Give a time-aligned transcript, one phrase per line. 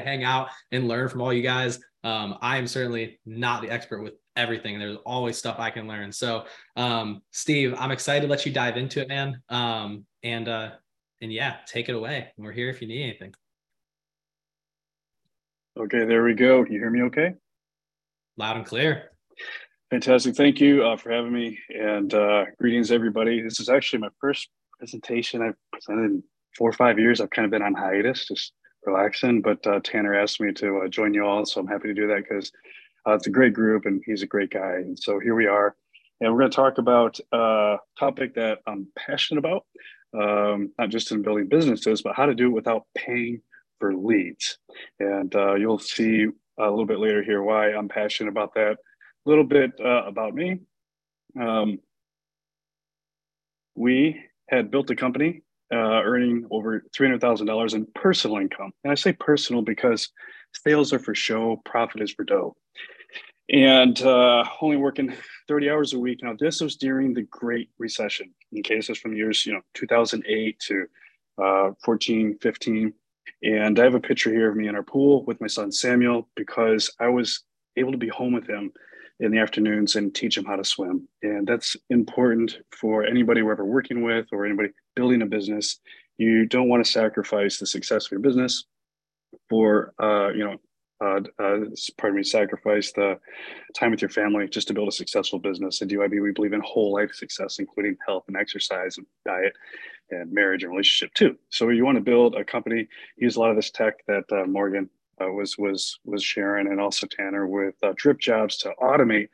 [0.00, 1.78] hang out and learn from all you guys.
[2.04, 4.78] Um, I am certainly not the expert with everything.
[4.78, 6.12] There's always stuff I can learn.
[6.12, 6.44] So,
[6.76, 9.42] um, Steve, I'm excited to let you dive into it, man.
[9.48, 10.70] Um, and uh,
[11.20, 12.28] and yeah, take it away.
[12.36, 13.34] We're here if you need anything.
[15.78, 16.64] Okay, there we go.
[16.64, 17.34] You hear me okay?
[18.36, 19.12] Loud and clear.
[19.90, 20.36] Fantastic.
[20.36, 21.58] Thank you uh, for having me.
[21.70, 23.40] And uh, greetings, everybody.
[23.40, 26.22] This is actually my first presentation I've presented in
[26.56, 27.20] four or five years.
[27.20, 28.52] I've kind of been on hiatus, just
[28.84, 29.42] relaxing.
[29.42, 31.44] But uh, Tanner asked me to uh, join you all.
[31.44, 32.52] So I'm happy to do that because
[33.06, 34.74] uh, it's a great group and he's a great guy.
[34.76, 35.76] And so here we are.
[36.20, 39.64] And we're going to talk about a topic that I'm passionate about,
[40.18, 43.40] um, not just in building businesses, but how to do it without paying
[43.78, 44.58] for leads.
[44.98, 46.26] And uh, you'll see
[46.58, 48.72] a little bit later here why I'm passionate about that.
[48.72, 50.60] A little bit uh, about me.
[51.38, 51.78] Um,
[53.76, 58.72] we had built a company uh, earning over $300,000 in personal income.
[58.84, 60.10] And I say personal because
[60.52, 62.56] sales are for show, profit is for dough.
[63.50, 65.14] And uh, only working
[65.48, 66.22] 30 hours a week.
[66.22, 68.32] Now, this was during the Great Recession.
[68.52, 70.86] This is from years, you know, 2008 to
[71.42, 72.92] uh, 14, 15.
[73.42, 76.28] And I have a picture here of me in our pool with my son Samuel
[76.34, 77.44] because I was
[77.76, 78.72] able to be home with him
[79.20, 81.08] in the afternoons and teach him how to swim.
[81.22, 85.78] And that's important for anybody we're ever working with or anybody building a business.
[86.18, 88.64] You don't want to sacrifice the success of your business
[89.48, 90.56] for, uh, you know,
[91.00, 91.60] uh, uh,
[91.96, 93.16] pardon me, sacrifice the
[93.76, 95.80] time with your family just to build a successful business.
[95.80, 99.52] At DYB, we believe in whole life success, including health and exercise and diet
[100.10, 101.36] and marriage and relationship too.
[101.50, 104.46] So you want to build a company, use a lot of this tech that uh,
[104.46, 109.28] Morgan uh, was was was sharing, and also Tanner with uh, DripJobs to automate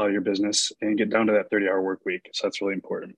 [0.00, 2.30] uh, your business and get down to that 30 hour work week.
[2.32, 3.16] So that's really important.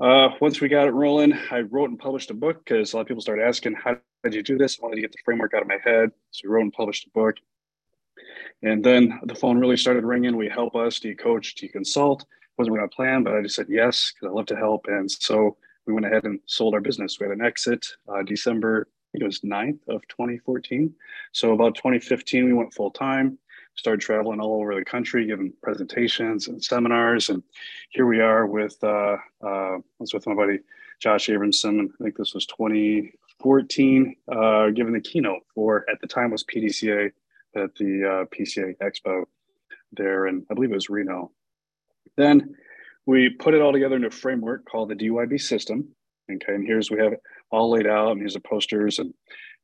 [0.00, 3.02] Uh, once we got it rolling, I wrote and published a book because a lot
[3.02, 4.78] of people started asking, how did you do this?
[4.78, 6.10] I wanted to get the framework out of my head.
[6.30, 7.36] So we wrote and published a book.
[8.62, 10.36] And then the phone really started ringing.
[10.36, 12.24] We help us, do you coach, do you consult?
[12.56, 14.86] Wasn't what I planned, but I just said yes, because I love to help.
[14.88, 17.18] And so we went ahead and sold our business.
[17.20, 20.94] We had an exit uh, December, it was 9th of 2014.
[21.32, 23.38] So about 2015, we went full time
[23.80, 27.30] started traveling all over the country, giving presentations and seminars.
[27.30, 27.42] And
[27.88, 30.58] here we are with, uh, uh, I was with my buddy
[31.00, 31.88] Josh Abramson.
[31.98, 37.10] I think this was 2014, uh, giving the keynote for, at the time was PDCA
[37.56, 39.24] at the uh, PCA Expo
[39.92, 40.26] there.
[40.26, 41.30] And I believe it was Reno.
[42.18, 42.54] Then
[43.06, 45.88] we put it all together in a framework called the DYB system.
[46.30, 49.12] Okay, and here's we have it all laid out, and here's the posters and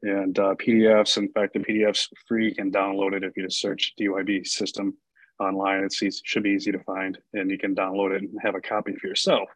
[0.02, 1.16] and uh, PDFs.
[1.16, 2.48] In fact, the PDF's free.
[2.48, 4.96] You can download it if you just search DYB system
[5.40, 5.84] online.
[5.84, 8.94] It should be easy to find, and you can download it and have a copy
[8.94, 9.48] for yourself.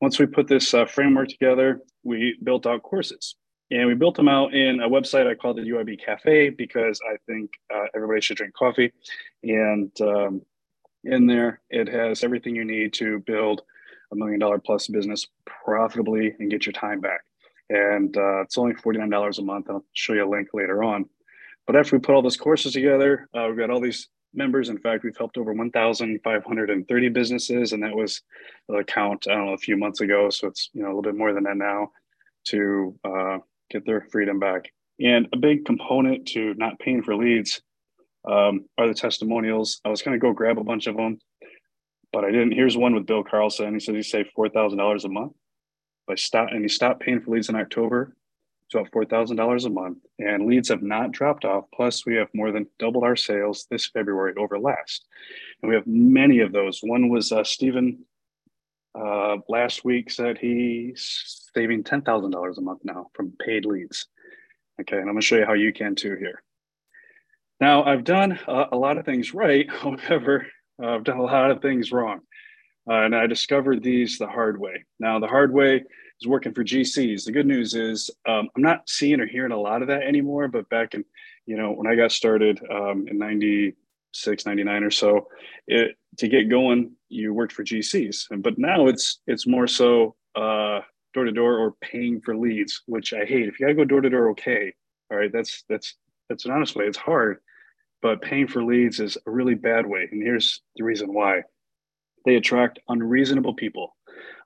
[0.00, 3.36] Once we put this uh, framework together, we built out courses.
[3.70, 7.16] And we built them out in a website I call the DYB Cafe because I
[7.26, 8.92] think uh, everybody should drink coffee.
[9.42, 10.42] And um,
[11.02, 13.62] in there, it has everything you need to build
[14.12, 17.22] a million dollar plus business profitably and get your time back
[17.70, 19.66] and uh, it's only $49 a month.
[19.68, 21.06] I'll show you a link later on.
[21.66, 24.68] But after we put all those courses together, uh, we've got all these members.
[24.68, 28.22] In fact, we've helped over 1,530 businesses, and that was
[28.68, 30.30] the count I don't know a few months ago.
[30.30, 31.90] So it's you know a little bit more than that now
[32.46, 33.38] to uh,
[33.70, 34.70] get their freedom back.
[35.00, 37.60] And a big component to not paying for leads
[38.26, 39.80] um, are the testimonials.
[39.84, 41.18] I was going to go grab a bunch of them,
[42.12, 42.52] but I didn't.
[42.52, 43.74] Here's one with Bill Carlson.
[43.74, 45.32] He says he saved four thousand dollars a month
[46.06, 48.14] by stop and he stopped paying for leads in October.
[48.66, 51.64] It's about four thousand dollars a month, and leads have not dropped off.
[51.72, 55.04] Plus, we have more than doubled our sales this February over last,
[55.62, 56.80] and we have many of those.
[56.82, 58.04] One was uh, Stephen
[58.98, 64.08] uh, last week said he's saving ten thousand dollars a month now from paid leads.
[64.80, 66.42] Okay, and I'm going to show you how you can too here.
[67.60, 69.68] Now, I've done a, a lot of things right.
[69.70, 70.46] However,
[70.82, 72.20] uh, I've done a lot of things wrong.
[72.88, 74.84] Uh, and I discovered these the hard way.
[75.00, 75.82] Now, the hard way
[76.20, 77.24] is working for GCs.
[77.24, 80.48] The good news is um, I'm not seeing or hearing a lot of that anymore.
[80.48, 81.04] But back in,
[81.46, 85.28] you know, when I got started um, in 96, 99 or so,
[85.66, 88.26] it, to get going, you worked for GCs.
[88.42, 90.14] But now it's it's more so
[91.16, 93.48] door to door or paying for leads, which I hate.
[93.48, 94.74] If you got to go door to door, okay,
[95.10, 95.94] all right, that's that's
[96.28, 96.84] that's an honest way.
[96.84, 97.38] It's hard,
[98.02, 100.08] but paying for leads is a really bad way.
[100.12, 101.42] And here's the reason why
[102.26, 103.96] they attract unreasonable people,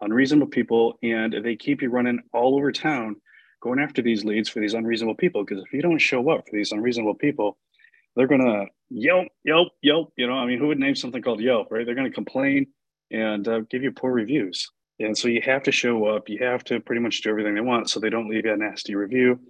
[0.00, 3.16] unreasonable people, and they keep you running all over town
[3.60, 5.44] going after these leads for these unreasonable people.
[5.44, 7.58] Because if you don't show up for these unreasonable people,
[8.14, 10.12] they're gonna yelp, yelp, yelp.
[10.16, 11.84] You know, I mean, who would name something called Yelp, right?
[11.86, 12.66] They're gonna complain
[13.10, 14.70] and uh, give you poor reviews.
[14.98, 16.28] And so you have to show up.
[16.28, 18.56] You have to pretty much do everything they want so they don't leave you a
[18.56, 19.40] nasty review.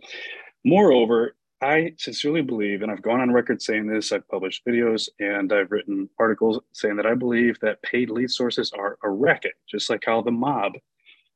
[0.65, 5.53] Moreover, I sincerely believe, and I've gone on record saying this, I've published videos and
[5.53, 9.91] I've written articles saying that I believe that paid lead sources are a racket, just
[9.91, 10.73] like how the mob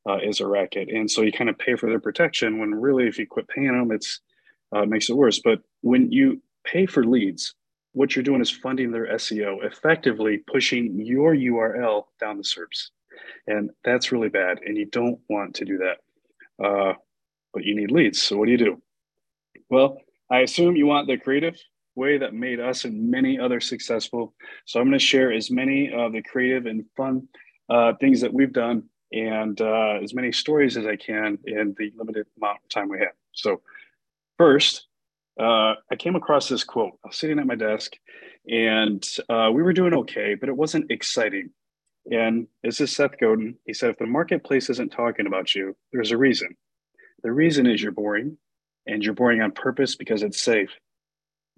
[0.09, 0.89] uh, is a racket.
[0.89, 3.79] And so you kind of pay for their protection when really, if you quit paying
[3.79, 4.21] them, it's
[4.73, 5.41] uh, makes it worse.
[5.45, 7.55] But when you pay for leads,
[7.93, 12.91] what you're doing is funding their SEO, effectively pushing your URL down the SERPs.
[13.47, 14.61] And that's really bad.
[14.65, 16.65] And you don't want to do that.
[16.65, 16.95] Uh,
[17.53, 18.21] but you need leads.
[18.21, 18.83] So what do you do?
[19.71, 19.99] Well,
[20.35, 21.57] I assume you want the creative
[21.95, 24.35] way that made us and many others successful.
[24.65, 27.29] So I'm going to share as many of the creative and fun
[27.71, 28.83] uh, things that we've done
[29.13, 32.99] and uh, as many stories as I can in the limited amount of time we
[32.99, 33.15] have.
[33.31, 33.61] So
[34.37, 34.89] first,
[35.39, 36.95] uh, I came across this quote.
[37.05, 37.93] I was sitting at my desk
[38.49, 41.51] and uh, we were doing okay, but it wasn't exciting.
[42.11, 43.55] And this is Seth Godin.
[43.67, 46.57] He said, if the marketplace isn't talking about you, there's a reason.
[47.23, 48.37] The reason is you're boring
[48.87, 50.71] and you're boring on purpose because it's safe.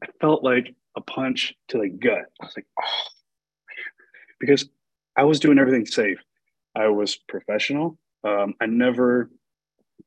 [0.02, 2.26] I felt like a punch to the gut.
[2.40, 3.02] I was like, oh,
[4.40, 4.68] because
[5.16, 6.18] I was doing everything safe.
[6.74, 7.98] I was professional.
[8.24, 9.30] Um, I never,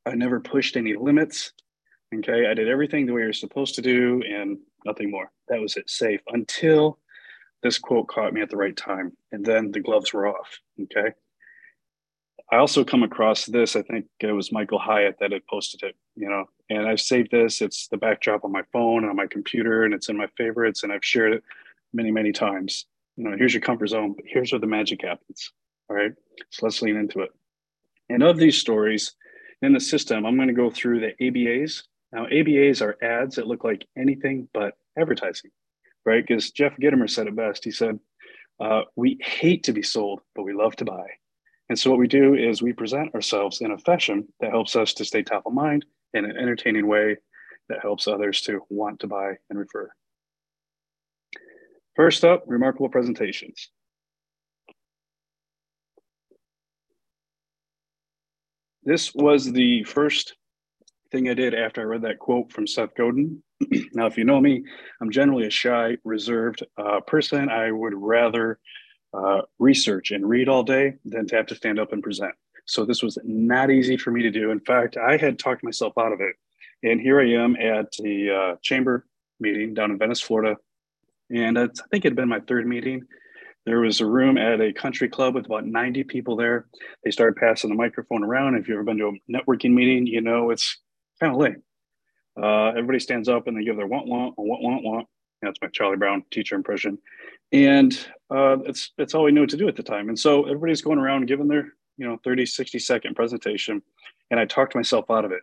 [0.05, 1.53] I never pushed any limits.
[2.13, 5.31] Okay, I did everything the way you're supposed to do, and nothing more.
[5.47, 6.97] That was it, safe until
[7.61, 10.59] this quote caught me at the right time, and then the gloves were off.
[10.81, 11.13] Okay,
[12.51, 13.75] I also come across this.
[13.75, 17.31] I think it was Michael Hyatt that had posted it, you know, and I've saved
[17.31, 17.61] this.
[17.61, 20.83] It's the backdrop on my phone and on my computer, and it's in my favorites,
[20.83, 21.43] and I've shared it
[21.93, 22.85] many, many times.
[23.15, 25.51] You know, here's your comfort zone, but here's where the magic happens.
[25.89, 26.11] All right,
[26.49, 27.29] so let's lean into it.
[28.09, 29.15] And of these stories
[29.61, 31.83] in the system, I'm going to go through the ABAs.
[32.11, 35.51] Now, ABAs are ads that look like anything but advertising,
[36.05, 36.25] right?
[36.25, 37.63] Because Jeff Gitomer said it best.
[37.63, 37.97] He said,
[38.59, 41.05] uh, "We hate to be sold, but we love to buy."
[41.69, 44.93] And so what we do is we present ourselves in a fashion that helps us
[44.95, 47.17] to stay top of mind in an entertaining way
[47.69, 49.89] that helps others to want to buy and refer.
[51.95, 53.69] First up, remarkable presentations.
[58.83, 60.35] This was the first
[61.11, 63.43] thing I did after I read that quote from Seth Godin.
[63.93, 64.63] now, if you know me,
[65.01, 67.49] I'm generally a shy, reserved uh, person.
[67.49, 68.59] I would rather
[69.13, 72.33] uh, research and read all day than to have to stand up and present.
[72.69, 74.51] So this was not easy for me to do.
[74.51, 76.35] In fact, I had talked myself out of it.
[76.83, 79.05] And here I am at the uh, chamber
[79.39, 80.55] meeting down in Venice, Florida.
[81.29, 83.03] And I think it had been my third meeting.
[83.65, 86.67] There was a room at a country club with about 90 people there.
[87.03, 88.55] They started passing the microphone around.
[88.55, 90.77] If you've ever been to a networking meeting, you know it's
[91.19, 91.63] kind of lame.
[92.41, 95.07] Uh, everybody stands up and they give their want, want, want, want, want.
[95.41, 96.99] That's my Charlie Brown teacher impression
[97.51, 100.81] and uh, it's it's all we knew to do at the time and so everybody's
[100.81, 103.81] going around giving their you know 30 60 second presentation
[104.31, 105.41] and i talked myself out of it.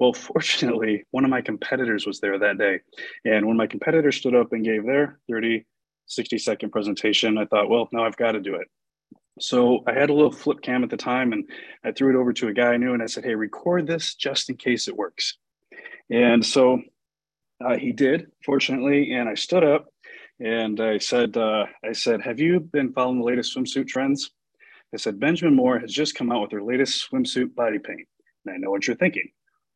[0.00, 2.80] Well fortunately one of my competitors was there that day
[3.24, 5.64] and when my competitor stood up and gave their 30
[6.06, 8.68] 60 second presentation i thought well now i've got to do it.
[9.38, 11.44] So i had a little flip cam at the time and
[11.84, 14.14] i threw it over to a guy i knew and i said hey record this
[14.14, 15.36] just in case it works.
[16.10, 16.80] And so
[17.62, 19.88] uh, he did fortunately and i stood up
[20.40, 24.30] and I said, uh, I said, have you been following the latest swimsuit trends?
[24.92, 28.08] I said, Benjamin Moore has just come out with their latest swimsuit body paint.
[28.46, 29.28] And I know what you're thinking.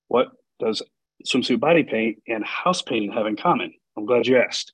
[0.09, 0.29] What
[0.59, 0.83] does
[1.27, 3.73] swimsuit body paint and house painting have in common?
[3.97, 4.73] I'm glad you asked.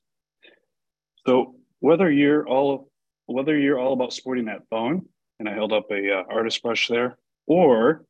[1.27, 2.89] So whether you're all
[3.25, 5.03] whether you're all about sporting that thong,
[5.37, 8.05] and I held up a uh, artist brush there, or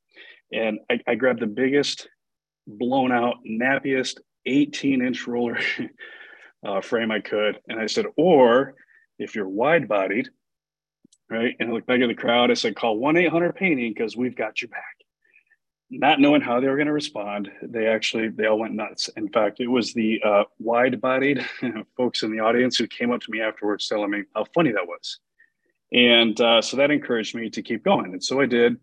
[0.53, 2.07] and I, I grabbed the biggest,
[2.65, 5.59] blown out, nappiest 18 inch roller
[6.65, 7.59] uh, frame I could.
[7.67, 8.75] And I said, or
[9.17, 10.29] if you're wide bodied,
[11.29, 11.55] right?
[11.59, 12.51] And I looked back at the crowd.
[12.51, 14.95] I said, call 1 800 painting because we've got your back.
[15.91, 19.09] Not knowing how they were going to respond, they actually they all went nuts.
[19.17, 21.43] In fact, it was the uh, wide-bodied
[21.98, 24.86] folks in the audience who came up to me afterwards, telling me how funny that
[24.86, 25.17] was,
[25.91, 28.13] and uh, so that encouraged me to keep going.
[28.13, 28.77] And so I did.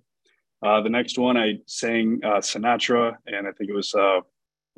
[0.64, 4.20] Uh, the next one, I sang uh, Sinatra, and I think it was uh,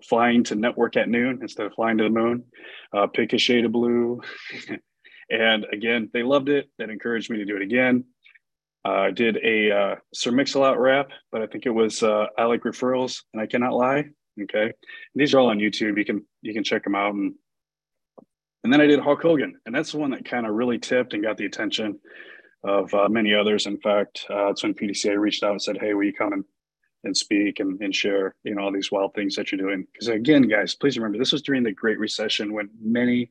[0.03, 2.45] flying to network at noon instead of flying to the moon,
[2.93, 4.21] uh, pick a shade of blue.
[5.31, 6.69] and again, they loved it.
[6.79, 8.05] That encouraged me to do it again.
[8.85, 12.27] Uh, I uh, did a uh, Sir Mix-a-Lot rap, but I think it was uh,
[12.39, 14.05] I like referrals and I cannot lie.
[14.41, 14.73] Okay, and
[15.15, 15.99] these are all on YouTube.
[15.99, 17.15] You can you can check them out.
[17.15, 17.35] And
[18.65, 21.13] and then I did Hulk Hogan, and that's the one that kind of really tipped
[21.13, 21.99] and got the attention
[22.63, 23.67] of uh, many others.
[23.67, 26.45] In fact, uh, that's when PDCA reached out and said, "Hey, will you come and
[27.05, 30.09] and speak and, and share you know all these wild things that you're doing because
[30.09, 33.31] again guys please remember this was during the great recession when many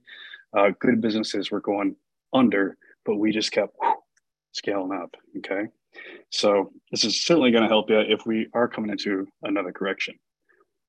[0.55, 1.95] uh, good businesses were going
[2.33, 3.75] under but we just kept
[4.51, 5.65] scaling up okay
[6.29, 10.15] so this is certainly going to help you if we are coming into another correction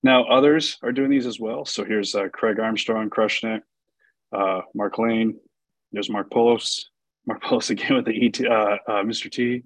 [0.02, 1.64] Now, others are doing these as well.
[1.64, 3.62] So here's uh, Craig Armstrong crushing it,
[4.32, 5.38] uh, Mark Lane,
[5.92, 6.90] there's Mark Polos,
[7.26, 9.30] Mark Polos again with the ET, uh, uh, Mr.
[9.30, 9.62] T,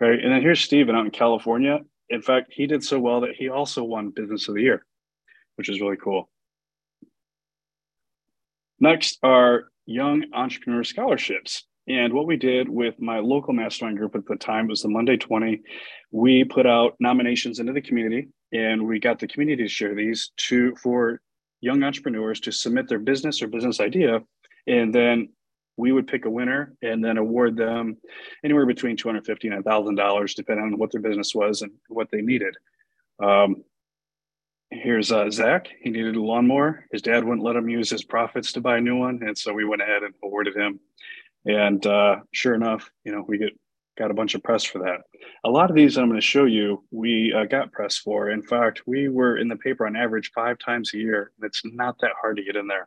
[0.00, 0.18] right?
[0.18, 1.78] And then here's Steven out in California.
[2.10, 4.84] In fact, he did so well that he also won Business of the Year,
[5.56, 6.28] which is really cool.
[8.80, 11.64] Next are Young Entrepreneur Scholarships.
[11.88, 15.16] And what we did with my local mastermind group at the time was the Monday
[15.16, 15.62] 20.
[16.12, 20.30] We put out nominations into the community and we got the community to share these
[20.36, 21.20] to for
[21.60, 24.20] young entrepreneurs to submit their business or business idea.
[24.66, 25.30] And then
[25.76, 27.96] we would pick a winner and then award them
[28.44, 32.54] anywhere between 250 and $1,000, depending on what their business was and what they needed.
[33.20, 33.64] Um,
[34.70, 35.68] here's uh, Zach.
[35.80, 36.86] He needed a lawnmower.
[36.90, 39.20] His dad wouldn't let him use his profits to buy a new one.
[39.22, 40.80] And so we went ahead and awarded him
[41.48, 43.58] and uh, sure enough, you know, we get
[43.98, 45.00] got a bunch of press for that.
[45.44, 48.30] A lot of these I'm going to show you, we uh, got press for.
[48.30, 51.32] In fact, we were in the paper on average five times a year.
[51.42, 52.86] It's not that hard to get in there,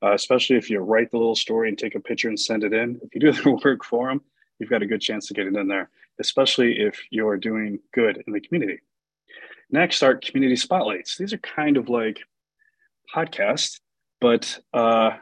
[0.00, 2.72] uh, especially if you write the little story and take a picture and send it
[2.72, 3.00] in.
[3.02, 4.20] If you do the work for them,
[4.60, 5.90] you've got a good chance to get it in there,
[6.20, 8.80] especially if you're doing good in the community.
[9.74, 11.16] Next are community spotlights.
[11.16, 12.20] These are kind of like
[13.12, 13.80] podcasts,
[14.20, 15.16] but uh,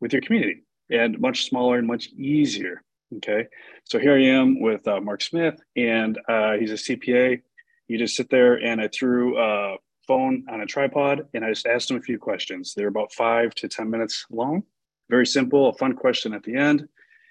[0.00, 2.82] with your community and much smaller and much easier.
[3.18, 3.46] Okay.
[3.84, 7.40] So here I am with uh, Mark Smith, and uh, he's a CPA.
[7.86, 9.76] You just sit there, and I threw a
[10.08, 12.74] phone on a tripod, and I just asked him a few questions.
[12.74, 14.64] They're about five to 10 minutes long.
[15.08, 16.88] Very simple, a fun question at the end.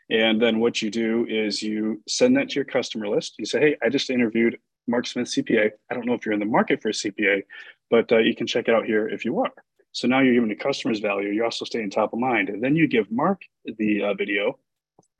[0.09, 3.35] And then what you do is you send that to your customer list.
[3.37, 5.71] You say, hey, I just interviewed Mark Smith CPA.
[5.89, 7.43] I don't know if you're in the market for a CPA,
[7.89, 9.53] but uh, you can check it out here if you are.
[9.91, 11.29] So now you're giving the customers value.
[11.29, 12.49] You're also staying top of mind.
[12.49, 14.57] And then you give Mark the uh, video.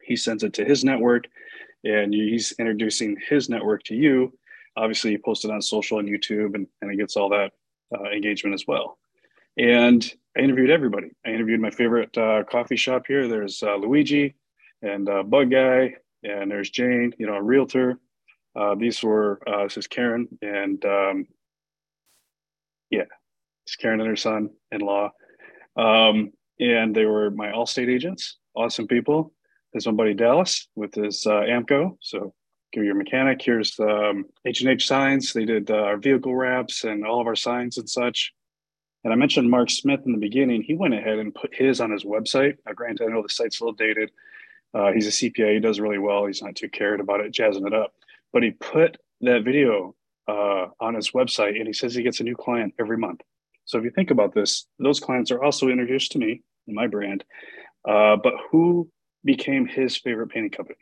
[0.01, 1.25] He sends it to his network
[1.84, 4.34] and he's introducing his network to you.
[4.75, 7.51] Obviously, you post it on social and YouTube and, and it gets all that
[7.96, 8.98] uh, engagement as well.
[9.58, 11.12] And I interviewed everybody.
[11.25, 13.27] I interviewed my favorite uh, coffee shop here.
[13.27, 14.34] There's uh, Luigi
[14.82, 18.00] and uh, Bug Guy, and there's Jane, you know, a realtor.
[18.55, 21.27] Uh, these were, this is Karen and um,
[22.93, 23.05] yeah,
[23.65, 25.12] it's Karen and her son in law.
[25.75, 29.33] Um, and they were my Allstate agents, awesome people.
[29.72, 31.98] There's my buddy Dallas with his uh, AAMCO.
[32.00, 32.33] So
[32.72, 33.41] give your mechanic.
[33.41, 35.33] Here's um, H&H signs.
[35.33, 38.31] They did uh, our vehicle wraps and all of our signs and such.
[39.03, 40.62] And I mentioned Mark Smith in the beginning.
[40.62, 42.57] He went ahead and put his on his website.
[42.65, 44.12] Now, granted, I know the site's a little dated.
[44.74, 45.55] Uh, he's a CPA.
[45.55, 46.25] He does really well.
[46.25, 47.93] He's not too cared about it, jazzing it up.
[48.33, 49.95] But he put that video
[50.27, 53.21] uh, on his website, and he says he gets a new client every month.
[53.65, 56.87] So if you think about this, those clients are also introduced to me and my
[56.87, 57.23] brand.
[57.87, 58.89] Uh, but who
[59.23, 60.77] became his favorite painting company,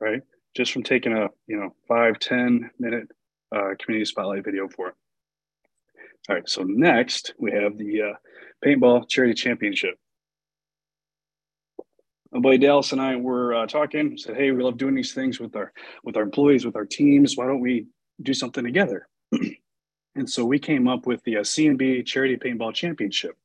[0.00, 0.22] right?
[0.56, 3.08] Just from taking a you know five ten minute
[3.54, 4.94] uh, community spotlight video for it.
[6.28, 8.14] All right, so next we have the uh,
[8.64, 9.96] paintball charity championship.
[12.32, 14.16] My buddy Dallas and I were uh, talking.
[14.18, 15.72] Said, "Hey, we love doing these things with our
[16.04, 17.36] with our employees, with our teams.
[17.36, 17.86] Why don't we
[18.22, 19.08] do something together?"
[20.16, 23.36] And so we came up with the uh, CNB Charity Paintball Championship.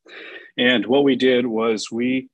[0.57, 2.29] And what we did was we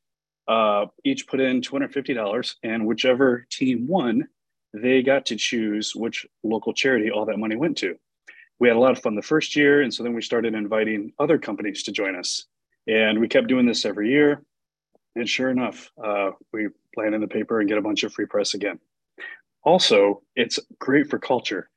[0.47, 4.27] uh, each put in $250, and whichever team won,
[4.73, 7.95] they got to choose which local charity all that money went to.
[8.59, 9.81] We had a lot of fun the first year.
[9.81, 12.45] And so then we started inviting other companies to join us.
[12.87, 14.43] And we kept doing this every year.
[15.17, 18.25] And sure enough, uh, we land in the paper and get a bunch of free
[18.25, 18.79] press again.
[19.63, 21.69] Also, it's great for culture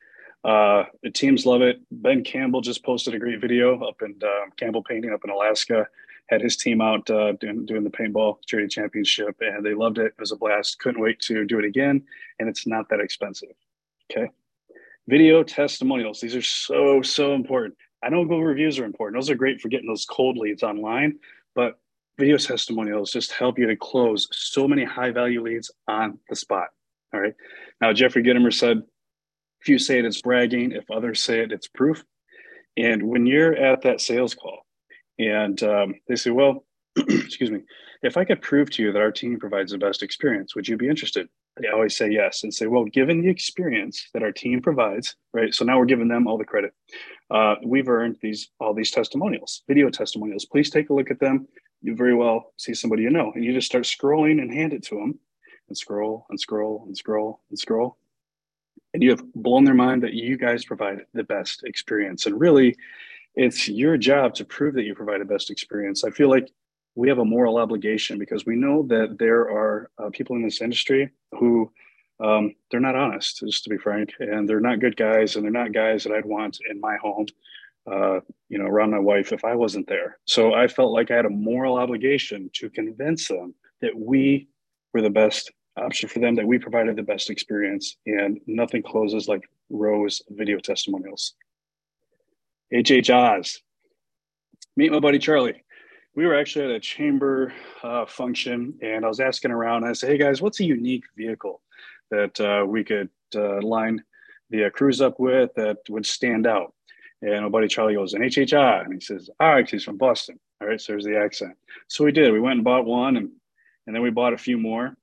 [0.45, 1.81] uh, the teams love it.
[1.91, 5.87] Ben Campbell just posted a great video up in uh, Campbell Painting up in Alaska.
[6.29, 10.07] Had his team out uh, doing, doing the paintball charity championship, and they loved it.
[10.07, 10.79] It was a blast.
[10.79, 12.05] Couldn't wait to do it again,
[12.39, 13.51] and it's not that expensive.
[14.11, 14.31] Okay.
[15.09, 16.21] Video testimonials.
[16.21, 17.77] These are so so important.
[18.03, 19.21] I know Google reviews are important.
[19.21, 21.19] Those are great for getting those cold leads online,
[21.55, 21.81] but
[22.19, 26.69] video testimonials just help you to close so many high value leads on the spot.
[27.13, 27.35] All right.
[27.81, 28.83] Now, Jeffrey Gitomer said
[29.61, 30.73] if you say it, it's bragging.
[30.73, 32.03] If others say it, it's proof.
[32.77, 34.65] And when you're at that sales call
[35.19, 36.65] and um, they say, well,
[36.97, 37.61] excuse me,
[38.03, 40.77] if I could prove to you that our team provides the best experience, would you
[40.77, 41.29] be interested?
[41.61, 45.53] They always say yes and say, well, given the experience that our team provides, right?
[45.53, 46.73] So now we're giving them all the credit.
[47.31, 50.47] Uh, we've earned these all these testimonials, video testimonials.
[50.47, 51.47] Please take a look at them.
[51.83, 54.83] You very well see somebody you know, and you just start scrolling and hand it
[54.85, 55.19] to them,
[55.69, 57.97] and scroll and scroll and scroll and scroll,
[58.93, 62.27] and you have blown their mind that you guys provide the best experience.
[62.27, 62.77] And really,
[63.35, 66.05] it's your job to prove that you provide the best experience.
[66.05, 66.51] I feel like
[66.97, 70.61] we have a moral obligation because we know that there are uh, people in this
[70.61, 71.71] industry who
[72.19, 75.51] um, they're not honest, just to be frank, and they're not good guys, and they're
[75.51, 77.27] not guys that I'd want in my home.
[77.91, 80.19] Uh, you know, around my wife if I wasn't there.
[80.25, 84.49] So I felt like I had a moral obligation to convince them that we
[84.93, 89.29] were the best option for them, that we provided the best experience, and nothing closes
[89.29, 91.35] like Rose video testimonials.
[92.73, 93.59] HHRs.
[94.77, 95.63] Meet my buddy Charlie.
[96.15, 99.85] We were actually at a chamber uh, function, and I was asking around.
[99.85, 101.63] I said, "Hey guys, what's a unique vehicle
[102.11, 104.03] that uh, we could uh, line
[104.51, 106.75] the uh, cruise up with that would stand out?"
[107.23, 110.39] And my buddy Charlie goes, "An HHR," and he says, "All right, he's from Boston."
[110.61, 111.57] All right, so there's the accent.
[111.89, 112.33] So we did.
[112.33, 113.31] We went and bought one, and
[113.87, 114.97] and then we bought a few more,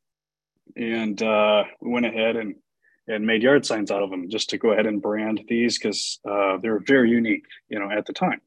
[0.76, 2.56] and uh, we went ahead and
[3.08, 6.20] and made yard signs out of them just to go ahead and brand these because
[6.30, 8.42] uh, they're very unique, you know, at the time.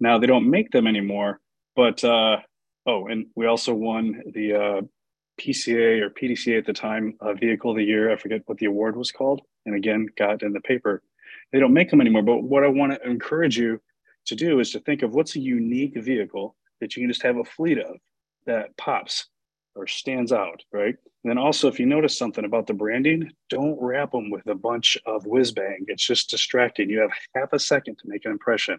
[0.00, 1.40] Now they don't make them anymore,
[1.76, 2.38] but uh,
[2.86, 4.80] oh, and we also won the uh,
[5.40, 8.10] PCA or PDCA at the time uh, Vehicle of the Year.
[8.10, 11.02] I forget what the award was called, and again got in the paper.
[11.52, 12.22] They don't make them anymore.
[12.22, 13.80] But what I want to encourage you
[14.26, 17.36] to do is to think of what's a unique vehicle that you can just have
[17.36, 17.96] a fleet of
[18.46, 19.28] that pops
[19.74, 20.94] or stands out, right?
[21.24, 24.54] And then also, if you notice something about the branding, don't wrap them with a
[24.54, 25.84] bunch of whiz bang.
[25.88, 26.90] It's just distracting.
[26.90, 28.78] You have half a second to make an impression,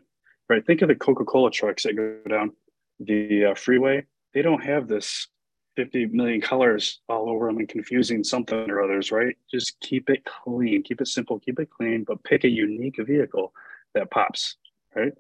[0.50, 0.66] right?
[0.66, 2.52] Think of the Coca Cola trucks that go down
[3.00, 4.06] the uh, freeway.
[4.34, 5.28] They don't have this
[5.76, 9.36] 50 million colors all over them and confusing something or others, right?
[9.52, 13.54] Just keep it clean, keep it simple, keep it clean, but pick a unique vehicle
[13.94, 14.58] that pops,
[14.96, 15.14] right?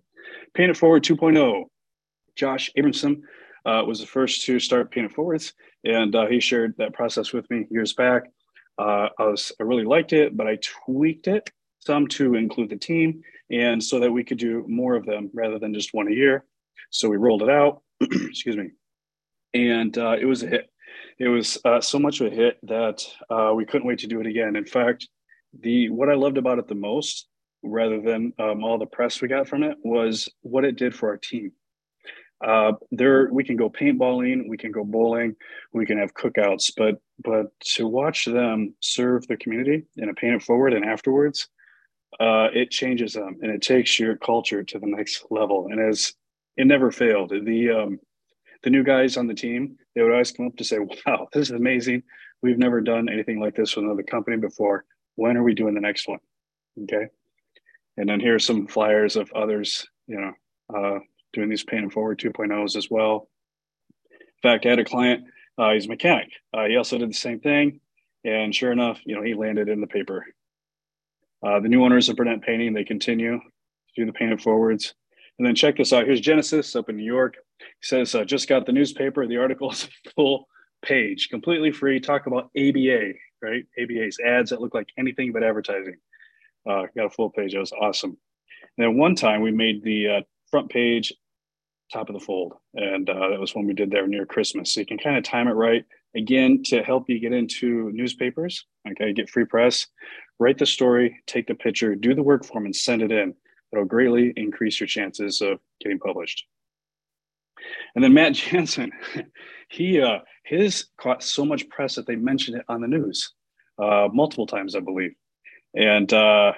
[0.53, 1.65] Paint It Forward 2.0.
[2.35, 3.21] Josh Abramson
[3.65, 7.33] uh, was the first to start Paint It Forwards, and uh, he shared that process
[7.33, 8.23] with me years back.
[8.77, 12.77] Uh, I was I really liked it, but I tweaked it some to include the
[12.77, 16.11] team, and so that we could do more of them rather than just one a
[16.15, 16.45] year.
[16.89, 17.81] So we rolled it out.
[18.01, 18.71] excuse me,
[19.53, 20.69] and uh, it was a hit.
[21.19, 24.19] It was uh, so much of a hit that uh, we couldn't wait to do
[24.19, 24.55] it again.
[24.55, 25.07] In fact,
[25.59, 27.27] the what I loved about it the most,
[27.63, 31.09] rather than um, all the press we got from it, was what it did for
[31.09, 31.51] our team.
[32.43, 35.35] Uh, there, we can go paintballing, we can go bowling,
[35.71, 40.35] we can have cookouts, but but to watch them serve the community and a paint
[40.35, 41.47] it forward and afterwards,
[42.19, 45.67] uh, it changes them and it takes your culture to the next level.
[45.69, 46.13] And as
[46.57, 47.99] it never failed, the um,
[48.63, 51.49] the new guys on the team, they would always come up to say, wow, this
[51.49, 52.03] is amazing.
[52.41, 54.85] We've never done anything like this with another company before.
[55.15, 56.19] When are we doing the next one?
[56.83, 57.07] Okay.
[57.97, 60.33] And then here's some flyers of others, you know,
[60.75, 60.99] uh,
[61.33, 63.29] doing these and forward 2.0s as well.
[64.11, 65.25] In fact, I had a client,
[65.57, 66.29] uh, he's a mechanic.
[66.53, 67.79] Uh, he also did the same thing.
[68.23, 70.25] And sure enough, you know, he landed in the paper.
[71.45, 73.41] Uh, the new owners of Burnett Painting, they continue to
[73.95, 74.95] do the paint and forwards.
[75.39, 76.05] And then check this out.
[76.05, 77.35] Here's Genesis up in New York.
[77.59, 79.25] He says, uh, just got the newspaper.
[79.25, 80.47] The article is full
[80.83, 81.99] page, completely free.
[81.99, 83.65] Talk about ABA, right?
[83.81, 85.95] ABA's ads that look like anything but advertising.
[86.69, 87.53] Uh, got a full page.
[87.53, 88.17] That was awesome.
[88.77, 91.13] And then one time we made the uh, front page
[91.91, 92.53] top of the fold.
[92.73, 94.73] And uh, that was when we did there near Christmas.
[94.73, 95.85] So you can kind of time it right.
[96.15, 99.87] Again, to help you get into newspapers, okay, get free press,
[100.39, 103.33] write the story, take the picture, do the work for them, and send it in.
[103.73, 106.45] It'll greatly increase your chances of getting published.
[107.95, 108.91] And then Matt Jansen,
[109.67, 113.33] he uh, his caught so much press that they mentioned it on the news
[113.81, 115.15] uh, multiple times, I believe,
[115.75, 116.53] and uh,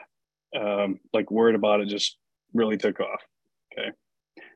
[0.59, 2.17] um, like word about it just
[2.53, 3.21] really took off.
[3.71, 3.91] Okay,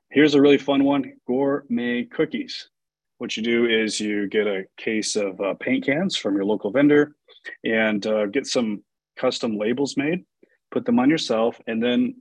[0.09, 2.69] here's a really fun one: gourmet cookies.
[3.19, 6.71] What you do is you get a case of uh, paint cans from your local
[6.71, 7.15] vendor,
[7.63, 8.83] and uh, get some
[9.17, 10.25] custom labels made.
[10.71, 12.15] Put them on yourself, and then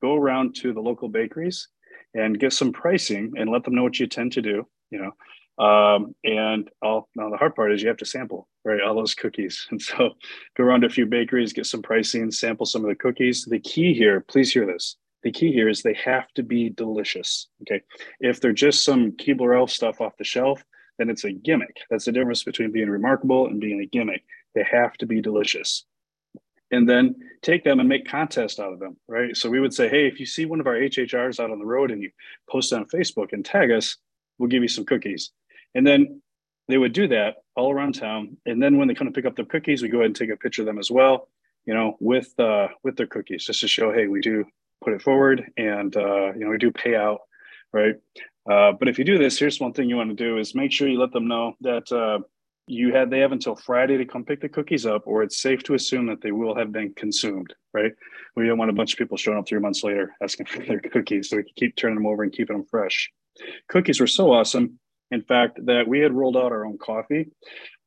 [0.00, 1.68] go around to the local bakeries
[2.14, 5.12] and get some pricing and let them know what you tend to do, you know.
[5.60, 8.80] Um, and all now the hard part is you have to sample, right?
[8.80, 9.66] All those cookies.
[9.70, 10.10] And so
[10.56, 13.44] go around to a few bakeries, get some pricing, sample some of the cookies.
[13.44, 14.96] The key here, please hear this.
[15.22, 17.48] The key here is they have to be delicious.
[17.62, 17.82] Okay.
[18.20, 20.64] If they're just some Keebler Elf stuff off the shelf,
[20.98, 21.76] then it's a gimmick.
[21.90, 24.22] That's the difference between being remarkable and being a gimmick.
[24.54, 25.84] They have to be delicious
[26.70, 29.36] and then take them and make contests out of them, right?
[29.36, 31.66] So we would say, hey, if you see one of our HHRs out on the
[31.66, 32.10] road and you
[32.48, 33.96] post it on Facebook and tag us,
[34.38, 35.30] we'll give you some cookies.
[35.74, 36.22] And then
[36.68, 38.36] they would do that all around town.
[38.46, 40.30] And then when they come to pick up their cookies, we go ahead and take
[40.30, 41.28] a picture of them as well,
[41.64, 44.44] you know, with uh, with their cookies, just to show, hey, we do
[44.82, 47.20] put it forward, and uh, you know, we do pay out,
[47.72, 47.96] right?
[48.50, 50.72] Uh, but if you do this, here's one thing you want to do is make
[50.72, 52.20] sure you let them know that uh,
[52.70, 55.62] you had they have until Friday to come pick the cookies up, or it's safe
[55.64, 57.92] to assume that they will have been consumed, right?
[58.36, 60.80] We don't want a bunch of people showing up three months later asking for their
[60.80, 63.10] cookies, so we can keep turning them over and keeping them fresh.
[63.68, 64.78] Cookies were so awesome,
[65.10, 67.28] in fact, that we had rolled out our own coffee,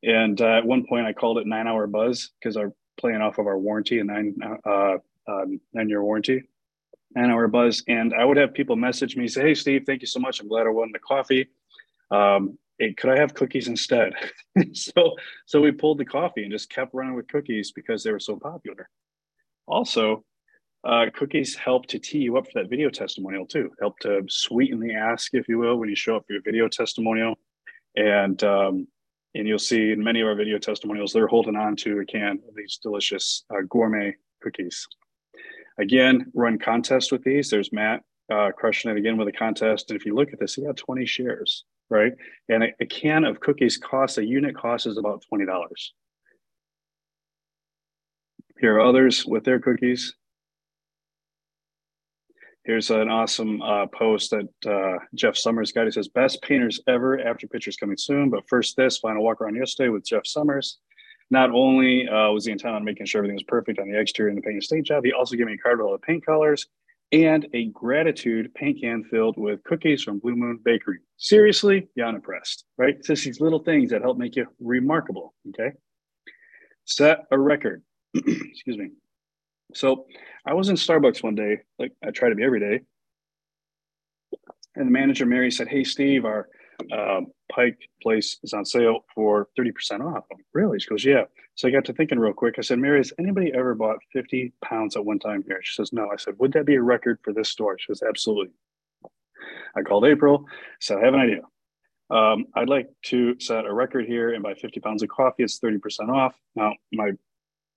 [0.03, 3.37] and uh, at one point I called it Nine Hour Buzz because I'm playing off
[3.37, 6.43] of our warranty, and nine uh, uh, nine year warranty.
[7.15, 7.83] nine hour buzz.
[7.87, 10.39] And I would have people message me, say, Hey, Steve, thank you so much.
[10.39, 11.47] I'm glad I won the coffee.
[12.11, 14.13] Um, hey, could I have cookies instead?
[14.73, 18.19] so, so we pulled the coffee and just kept running with cookies because they were
[18.19, 18.89] so popular.
[19.67, 20.23] Also,
[20.83, 23.71] uh, cookies help to tee you up for that video testimonial too.
[23.79, 26.67] Help to sweeten the ask, if you will, when you show up for your video
[26.67, 27.35] testimonial.
[27.95, 28.87] And um,
[29.35, 32.39] and you'll see in many of our video testimonials, they're holding on to a can
[32.47, 34.87] of these delicious uh, gourmet cookies.
[35.79, 37.49] Again, run contests with these.
[37.49, 39.89] There's Matt uh, crushing it again with a contest.
[39.89, 42.13] And if you look at this, he got 20 shares, right?
[42.49, 45.45] And a, a can of cookies costs, a unit cost is about $20.
[48.59, 50.15] Here are others with their cookies.
[52.65, 55.83] Here's an awesome uh, post that uh, Jeff Summers got.
[55.83, 58.29] He says, Best painters ever after pictures coming soon.
[58.29, 60.77] But first, this final walk around yesterday with Jeff Summers.
[61.29, 64.29] Not only uh, was he intent on making sure everything was perfect on the exterior
[64.29, 66.25] and the paint state job, he also gave me a card with all the paint
[66.25, 66.67] colors
[67.13, 70.97] and a gratitude paint can filled with cookies from Blue Moon Bakery.
[71.17, 72.95] Seriously, beyond impressed, right?
[72.97, 75.35] It's just these little things that help make you remarkable.
[75.49, 75.75] Okay.
[76.85, 77.83] Set a record.
[78.15, 78.89] Excuse me.
[79.75, 80.07] So
[80.45, 82.81] I was in Starbucks one day, like I try to be every day.
[84.75, 86.49] And the manager, Mary, said, Hey, Steve, our
[86.91, 90.25] uh, Pike place is on sale for 30% off.
[90.53, 90.79] Really?
[90.79, 91.23] She goes, Yeah.
[91.55, 92.55] So I got to thinking real quick.
[92.57, 95.59] I said, Mary, has anybody ever bought 50 pounds at one time here?
[95.63, 96.09] She says, No.
[96.11, 97.77] I said, Would that be a record for this store?
[97.77, 98.53] She says, Absolutely.
[99.75, 100.45] I called April,
[100.79, 101.41] said, I have an idea.
[102.09, 105.43] Um, I'd like to set a record here and buy 50 pounds of coffee.
[105.43, 106.35] It's 30% off.
[106.55, 107.11] Now, my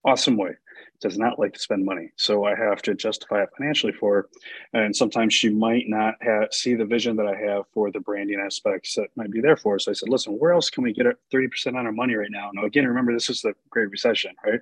[0.06, 0.52] awesome way
[1.00, 2.10] does not like to spend money.
[2.16, 4.28] So I have to justify it financially for her.
[4.72, 8.40] And sometimes she might not have, see the vision that I have for the branding
[8.40, 9.78] aspects that might be there for her.
[9.78, 12.50] So I said, listen, where else can we get 30% on our money right now?
[12.54, 14.60] Now, again, remember, this is the Great Recession, right?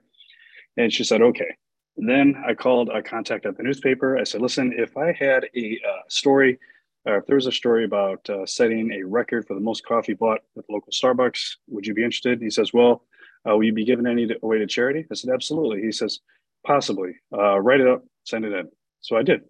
[0.77, 1.57] And she said, okay.
[1.97, 4.19] And then I called a contact at the newspaper.
[4.19, 6.59] I said, listen, if I had a uh, story,
[7.07, 10.15] or if there was a story about uh, setting a record for the most coffee
[10.15, 12.33] bought at the local Starbucks, would you be interested?
[12.33, 13.05] And he says, well,
[13.49, 15.05] uh, will you be giving any away to charity?
[15.11, 15.83] I said, absolutely.
[15.83, 16.21] He says,
[16.67, 17.13] possibly.
[17.37, 18.69] Uh, write it up, send it in.
[19.01, 19.43] So I did.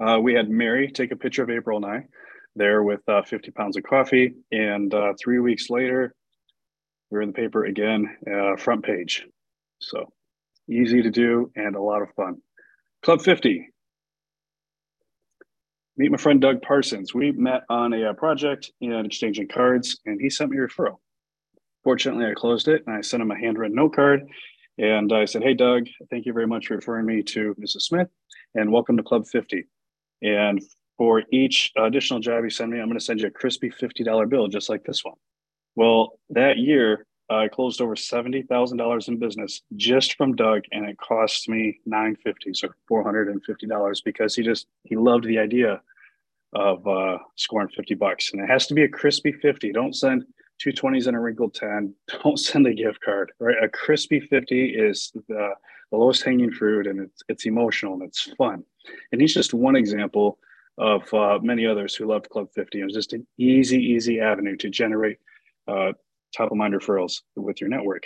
[0.00, 2.06] Uh, we had Mary take a picture of April and I
[2.56, 4.34] there with uh, 50 pounds of coffee.
[4.50, 6.14] And uh, three weeks later,
[7.10, 9.26] we were in the paper again, uh, front page.
[9.80, 10.12] So
[10.68, 12.36] easy to do and a lot of fun.
[13.02, 13.68] Club 50.
[15.96, 17.14] Meet my friend Doug Parsons.
[17.14, 20.96] We met on a project and exchanging cards, and he sent me a referral.
[21.84, 24.28] Fortunately, I closed it and I sent him a handwritten note card.
[24.78, 27.82] And I said, Hey, Doug, thank you very much for referring me to Mrs.
[27.82, 28.08] Smith
[28.54, 29.66] and welcome to Club 50.
[30.22, 30.62] And
[30.96, 34.28] for each additional job you send me, I'm going to send you a crispy $50
[34.28, 35.16] bill just like this one.
[35.74, 41.48] Well, that year, I closed over $70,000 in business just from Doug, and it cost
[41.48, 45.80] me 950 so $450 because he just, he loved the idea
[46.52, 48.30] of uh, scoring 50 bucks.
[48.32, 49.72] And it has to be a crispy 50.
[49.72, 50.24] Don't send
[50.58, 53.62] two 20s and a wrinkled 10 don't send a gift card right?
[53.62, 55.50] A crispy 50 is the,
[55.90, 58.64] the lowest hanging fruit and it's, it's emotional and it's fun.
[59.12, 60.38] And he's just one example
[60.78, 64.56] of uh, many others who loved club 50 it was just an easy easy avenue
[64.56, 65.18] to generate
[65.68, 65.92] uh,
[66.34, 68.04] top of mind referrals with your network.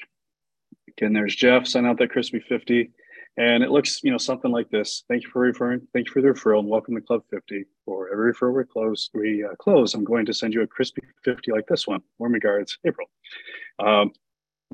[0.89, 2.91] Again there's jeff sent out that crispy 50
[3.39, 5.05] and it looks, you know, something like this.
[5.09, 5.87] Thank you for referring.
[5.93, 7.65] Thank you for the referral and welcome to Club 50.
[7.85, 11.03] For every referral we close, we uh, close, I'm going to send you a crispy
[11.25, 12.01] 50 like this one.
[12.19, 13.09] Warm regards, April.
[13.79, 14.13] Um,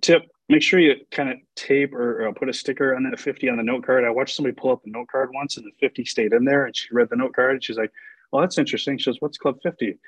[0.01, 3.49] tip, make sure you kind of tape or, or, put a sticker on that 50
[3.49, 4.05] on the note card.
[4.05, 6.67] I watched somebody pull up the note card once and the 50 stayed in there
[6.67, 7.93] and she read the note card and she's like,
[8.31, 8.97] well, that's interesting.
[8.97, 9.99] She says, what's Club 50?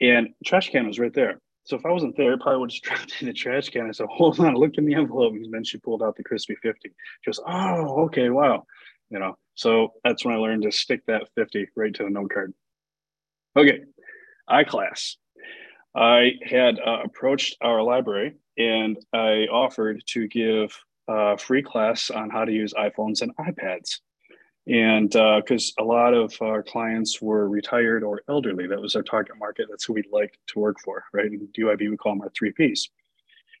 [0.00, 1.40] And trash can was right there.
[1.68, 3.86] So if I wasn't there, I probably would have dropped in the trash can.
[3.86, 5.34] I said, hold on, look in the envelope.
[5.34, 6.88] And then she pulled out the crispy 50.
[6.88, 8.64] She goes, oh, okay, wow.
[9.10, 12.30] You know, so that's when I learned to stick that 50 right to the note
[12.32, 12.54] card.
[13.54, 13.80] Okay,
[14.48, 15.16] I class.
[15.94, 20.74] I had uh, approached our library and I offered to give
[21.06, 23.98] a free class on how to use iPhones and iPads.
[24.68, 29.02] And because uh, a lot of our clients were retired or elderly, that was our
[29.02, 29.66] target market.
[29.70, 31.30] That's who we'd like to work for, right?
[31.30, 32.90] And DYB, we call them our three Ps.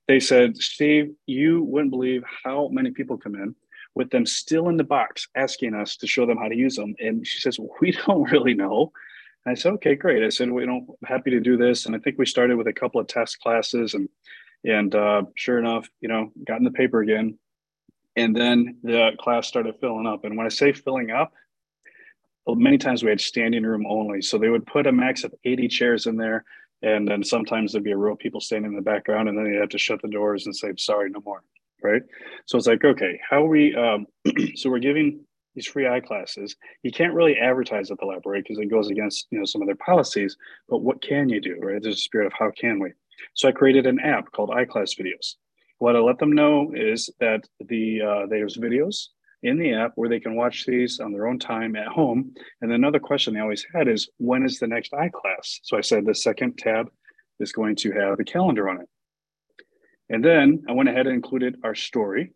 [0.06, 3.54] They said, Steve, you wouldn't believe how many people come in
[3.94, 6.94] with them still in the box asking us to show them how to use them.
[6.98, 8.92] And she says, we don't really know.
[9.46, 10.22] And I said, okay, great.
[10.22, 11.86] I said, we know, happy to do this.
[11.86, 14.08] And I think we started with a couple of test classes and
[14.64, 17.38] and uh, sure enough, you know, got in the paper again,
[18.18, 20.24] and then the class started filling up.
[20.24, 21.32] And when I say filling up,
[22.48, 24.22] many times we had standing room only.
[24.22, 26.44] So they would put a max of 80 chairs in there.
[26.82, 29.46] And then sometimes there'd be a row of people standing in the background, and then
[29.46, 31.42] you have to shut the doors and say, sorry, no more.
[31.82, 32.02] Right.
[32.46, 33.74] So it's like, okay, how we?
[33.76, 34.06] Um,
[34.56, 35.20] so we're giving
[35.54, 36.56] these free I classes.
[36.82, 39.68] You can't really advertise at the library because it goes against you know some of
[39.68, 40.36] their policies.
[40.68, 41.80] But what can you do, right?
[41.80, 42.90] There's a spirit of how can we.
[43.34, 45.36] So I created an app called iClass Videos.
[45.78, 49.08] What I let them know is that the uh, there's videos
[49.42, 52.34] in the app where they can watch these on their own time at home.
[52.60, 55.60] And another question they always had is when is the next iClass?
[55.62, 56.90] So I said the second tab
[57.38, 58.88] is going to have a calendar on it.
[60.10, 62.32] And then I went ahead and included our story.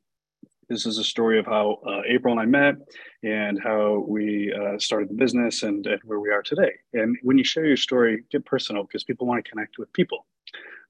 [0.68, 2.76] This is a story of how uh, April and I met
[3.24, 6.72] and how we uh, started the business and, and, where we are today.
[6.92, 10.26] And when you share your story, get personal because people want to connect with people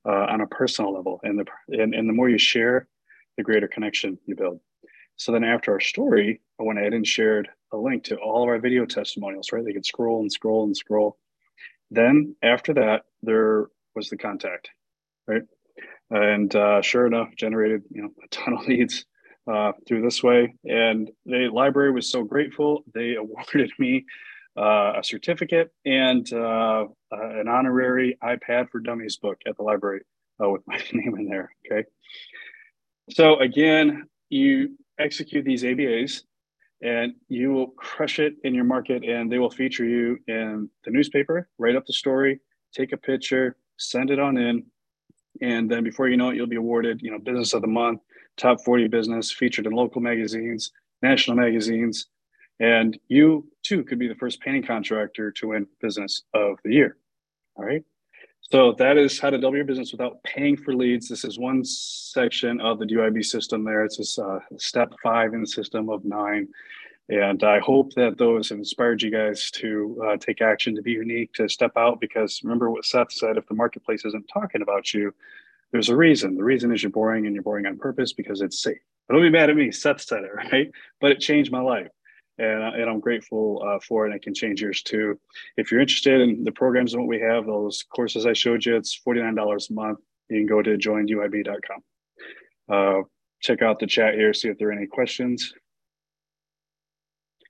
[0.07, 1.21] uh, on a personal level.
[1.23, 2.89] And the, and, and the more you share,
[3.37, 4.61] the greater connection you build.
[5.17, 8.49] So then after our story, I went ahead and shared a link to all of
[8.49, 9.65] our video testimonials, right?
[9.65, 11.19] They could scroll and scroll and scroll.
[11.91, 14.71] Then after that, there was the contact,
[15.27, 15.43] right?
[16.11, 19.05] And uh, sure enough, generated you know a ton of leads
[19.51, 20.55] uh, through this way.
[20.65, 24.05] And the library was so grateful; they awarded me
[24.57, 30.03] uh, a certificate and uh, an honorary iPad for Dummies book at the library
[30.43, 31.51] uh, with my name in there.
[31.67, 31.87] Okay.
[33.11, 36.23] So again, you execute these ABAs
[36.83, 40.91] and you will crush it in your market and they will feature you in the
[40.91, 42.41] newspaper, write up the story,
[42.75, 44.65] take a picture, send it on in.
[45.41, 48.01] And then before you know it, you'll be awarded, you know, business of the month,
[48.37, 52.07] top 40 business, featured in local magazines, national magazines.
[52.63, 56.97] And you too could be the first painting contractor to win business of the year.
[57.57, 57.83] All right.
[58.41, 61.09] So that is how to double your business without paying for leads.
[61.09, 63.85] This is one section of the DYB system there.
[63.85, 66.47] It's just, uh, step five in the system of nine.
[67.09, 70.93] And I hope that those have inspired you guys to uh, take action, to be
[70.93, 72.01] unique, to step out.
[72.01, 75.13] Because remember what Seth said if the marketplace isn't talking about you,
[75.73, 76.37] there's a reason.
[76.37, 78.79] The reason is you're boring and you're boring on purpose because it's safe.
[79.11, 79.73] Don't be mad at me.
[79.73, 80.71] Seth said it, right?
[81.01, 81.89] But it changed my life.
[82.39, 84.09] And, and I'm grateful uh, for it.
[84.09, 85.19] And it can change yours too.
[85.57, 88.77] If you're interested in the programs and what we have, those courses I showed you,
[88.77, 89.99] it's $49 a month.
[90.29, 91.83] You can go to joindyb.com.
[92.69, 93.03] Uh,
[93.43, 95.53] check out the chat here, see if there are any questions.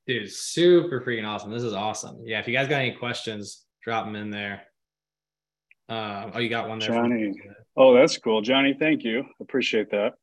[0.07, 1.53] Dude, super freaking awesome.
[1.53, 2.23] This is awesome.
[2.25, 4.63] Yeah, if you guys got any questions, drop them in there.
[5.89, 6.89] Uh, oh, you got one there.
[6.89, 7.33] Johnny.
[7.77, 8.41] Oh, that's cool.
[8.43, 9.25] Johnny, thank you.
[9.41, 10.15] Appreciate that.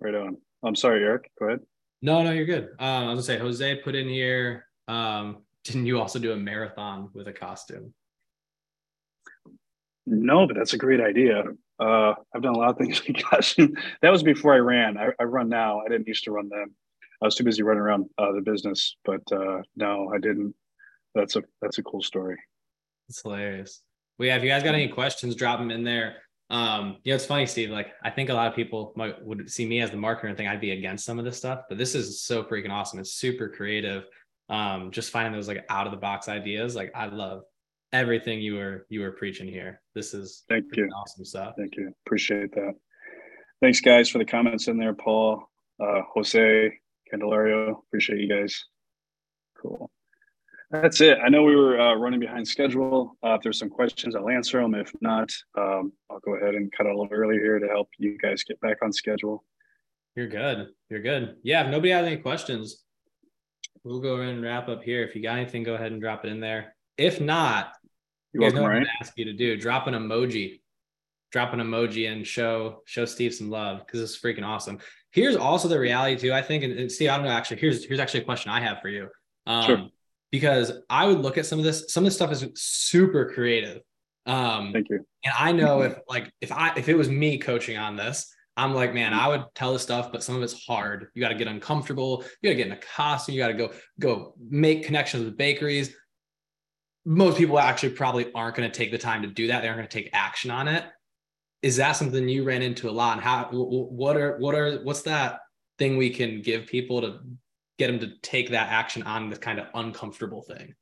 [0.00, 0.36] Right on.
[0.62, 1.30] I'm sorry, Eric.
[1.38, 1.60] Go ahead.
[2.04, 2.64] No, no, you're good.
[2.78, 4.66] Um, I was gonna say Jose put in here.
[4.88, 7.94] Um, didn't you also do a marathon with a costume?
[10.04, 11.44] No, but that's a great idea.
[11.80, 13.74] Uh, I've done a lot of things with costume.
[14.02, 14.98] that was before I ran.
[14.98, 15.80] I, I run now.
[15.80, 16.66] I didn't used to run then.
[17.22, 20.54] I was too busy running around uh, the business, but uh, no, I didn't.
[21.14, 22.36] That's a that's a cool story.
[23.08, 23.80] It's hilarious.
[24.18, 26.16] Well, yeah, if you guys got any questions, drop them in there.
[26.50, 27.70] Um, you know, it's funny, Steve.
[27.70, 30.36] Like, I think a lot of people might would see me as the marketer and
[30.36, 32.98] think I'd be against some of this stuff, but this is so freaking awesome.
[32.98, 34.04] It's super creative.
[34.48, 36.76] Um, just finding those like out of the box ideas.
[36.76, 37.42] Like, I love
[37.92, 39.80] everything you were you were preaching here.
[39.94, 41.54] This is thank you awesome stuff.
[41.56, 41.94] Thank you.
[42.06, 42.74] Appreciate that.
[43.62, 45.48] Thanks, guys, for the comments in there, Paul,
[45.80, 46.72] uh, Jose,
[47.12, 47.78] Candelario.
[47.86, 48.64] Appreciate you guys.
[49.60, 49.90] Cool.
[50.82, 51.18] That's it.
[51.24, 53.16] I know we were uh, running behind schedule.
[53.24, 54.74] Uh, if there's some questions, I'll answer them.
[54.74, 58.18] If not, um, I'll go ahead and cut a little early here to help you
[58.18, 59.44] guys get back on schedule.
[60.16, 60.68] You're good.
[60.90, 61.36] You're good.
[61.42, 61.64] Yeah.
[61.64, 62.82] If nobody has any questions,
[63.84, 65.04] we'll go ahead and wrap up here.
[65.04, 66.74] If you got anything, go ahead and drop it in there.
[66.98, 67.72] If not,
[68.32, 69.56] you guys know what I'm going to ask you to do.
[69.56, 70.60] Drop an emoji.
[71.30, 74.78] Drop an emoji and show show Steve some love because it's freaking awesome.
[75.10, 76.32] Here's also the reality too.
[76.32, 77.32] I think, and, and Steve, I don't know.
[77.32, 79.08] Actually, here's here's actually a question I have for you.
[79.46, 79.88] Um, sure.
[80.34, 81.92] Because I would look at some of this.
[81.92, 83.82] Some of this stuff is super creative.
[84.26, 85.04] Um, Thank you.
[85.24, 88.74] And I know if like if I if it was me coaching on this, I'm
[88.74, 91.08] like, man, I would tell the stuff, but some of it's hard.
[91.14, 92.24] You got to get uncomfortable.
[92.42, 93.34] You got to get in a costume.
[93.34, 95.94] You got to go go make connections with bakeries.
[97.04, 99.60] Most people actually probably aren't going to take the time to do that.
[99.60, 100.84] They aren't going to take action on it
[101.64, 103.14] is that something you ran into a lot?
[103.14, 105.38] And how, what are, what are, what's that
[105.78, 107.20] thing we can give people to
[107.78, 110.74] get them to take that action on this kind of uncomfortable thing?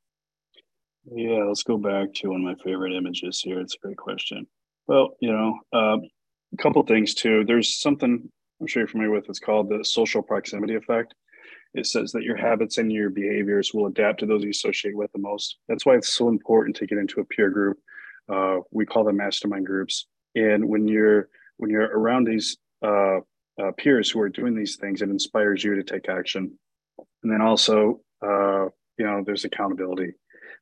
[1.05, 3.59] Yeah, let's go back to one of my favorite images here.
[3.59, 4.47] It's a great question.
[4.87, 7.43] Well, you know, uh, a couple things too.
[7.45, 8.29] There's something
[8.61, 9.27] I'm sure you're familiar with.
[9.27, 11.13] It's called the social proximity effect.
[11.73, 15.11] It says that your habits and your behaviors will adapt to those you associate with
[15.11, 15.57] the most.
[15.67, 17.77] That's why it's so important to get into a peer group.
[18.31, 23.17] Uh, we call them mastermind groups and when you're when you're around these uh,
[23.61, 26.57] uh, peers who are doing these things, it inspires you to take action.
[27.23, 28.65] And then also, uh,
[28.97, 30.13] you know, there's accountability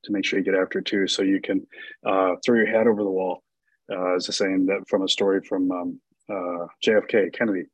[0.03, 1.67] to make sure you get after it too, so you can
[2.05, 3.43] uh, throw your hat over the wall.
[3.91, 7.65] Uh, as a saying that from a story from um, uh, JFK Kennedy,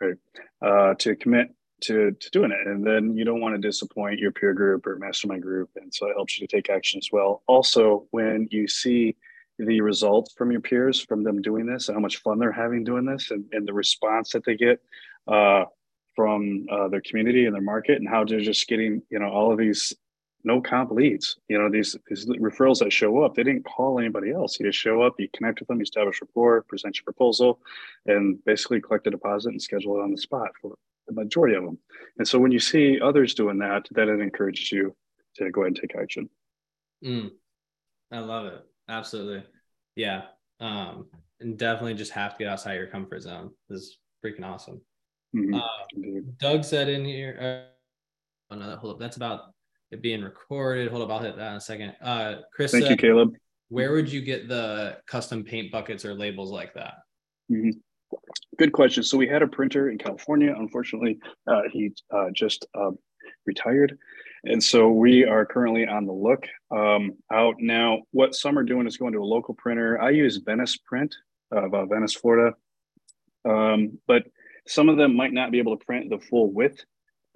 [0.00, 0.16] right?
[0.60, 1.48] Uh, to commit
[1.82, 2.66] to, to doing it.
[2.66, 5.70] And then you don't want to disappoint your peer group or mastermind group.
[5.76, 7.42] And so it helps you to take action as well.
[7.46, 9.16] Also, when you see
[9.58, 12.82] the results from your peers from them doing this and how much fun they're having
[12.82, 14.80] doing this and, and the response that they get
[15.28, 15.64] uh,
[16.14, 19.52] from uh, their community and their market and how they're just getting, you know, all
[19.52, 19.94] of these
[20.44, 21.36] no comp leads.
[21.48, 24.58] You know, these, these referrals that show up, they didn't call anybody else.
[24.58, 27.60] You just show up, you connect with them, you establish rapport, present your proposal,
[28.06, 30.74] and basically collect a deposit and schedule it on the spot for
[31.06, 31.78] the majority of them.
[32.18, 34.96] And so when you see others doing that, then it encourages you
[35.36, 36.28] to go ahead and take action.
[37.04, 37.30] Mm,
[38.10, 38.60] I love it.
[38.88, 39.44] Absolutely.
[39.94, 40.22] Yeah.
[40.58, 41.06] Um,
[41.40, 43.50] and definitely just have to get outside your comfort zone.
[43.68, 44.80] This is freaking awesome.
[45.34, 45.54] Mm-hmm.
[45.54, 47.66] Uh, Doug said in here,
[48.50, 49.00] uh, oh no, hold up.
[49.00, 49.52] That's about
[49.90, 50.90] it being recorded.
[50.90, 51.94] Hold up, I'll hit that in a second.
[52.02, 53.36] Uh, Chris, thank you, Caleb.
[53.68, 56.94] Where would you get the custom paint buckets or labels like that?
[57.50, 57.70] Mm-hmm.
[58.58, 59.04] Good question.
[59.04, 60.52] So we had a printer in California.
[60.56, 62.90] Unfortunately, uh, he uh, just uh,
[63.46, 63.96] retired,
[64.44, 68.02] and so we are currently on the look um, out now.
[68.10, 70.00] What some are doing is going to a local printer.
[70.00, 71.14] I use Venice Print
[71.52, 72.56] of uh, Venice, Florida,
[73.48, 74.24] um, but
[74.70, 76.84] some of them might not be able to print the full width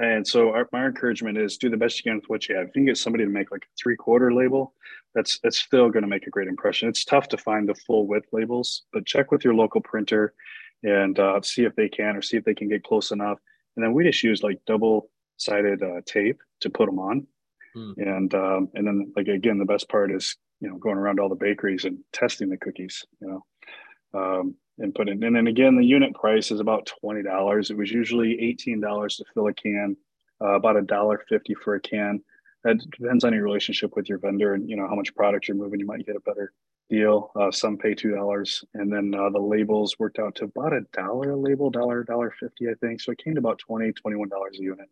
[0.00, 2.64] and so our, my encouragement is do the best you can with what you have.
[2.64, 4.74] If you can get somebody to make like a three quarter label,
[5.14, 6.88] that's that's still going to make a great impression.
[6.88, 10.34] It's tough to find the full width labels, but check with your local printer
[10.82, 13.38] and uh, see if they can or see if they can get close enough.
[13.76, 17.26] And then we just use like double sided uh, tape to put them on.
[17.74, 17.92] Hmm.
[17.96, 21.28] And um, and then like again, the best part is you know going around all
[21.28, 23.04] the bakeries and testing the cookies.
[23.20, 23.44] You know.
[24.12, 25.12] Um, and put it.
[25.12, 25.24] In.
[25.24, 27.70] And then again, the unit price is about twenty dollars.
[27.70, 29.96] It was usually eighteen dollars to fill a can,
[30.42, 32.22] uh, about a dollar fifty for a can.
[32.64, 35.56] That depends on your relationship with your vendor and you know how much product you're
[35.56, 35.80] moving.
[35.80, 36.52] You might get a better
[36.90, 37.30] deal.
[37.36, 40.80] Uh, some pay two dollars, and then uh, the labels worked out to about a
[40.92, 43.00] dollar a label, dollar dollar fifty, I think.
[43.00, 44.88] So it came to about 20 21 dollars a unit.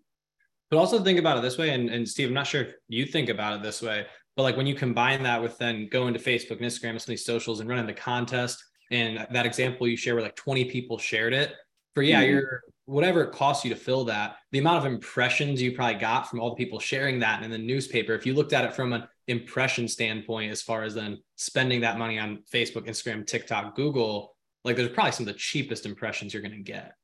[0.70, 3.04] But also think about it this way, and, and Steve, I'm not sure if you
[3.04, 6.20] think about it this way, but like when you combine that with then going to
[6.20, 9.88] Facebook and Instagram and some of these socials and running the contest and that example
[9.88, 11.55] you share where like 20 people shared it
[11.94, 12.31] for yeah mm-hmm.
[12.31, 16.28] your whatever it costs you to fill that the amount of impressions you probably got
[16.28, 18.92] from all the people sharing that in the newspaper if you looked at it from
[18.92, 24.35] an impression standpoint as far as then spending that money on facebook instagram tiktok google
[24.64, 26.94] like there's probably some of the cheapest impressions you're going to get.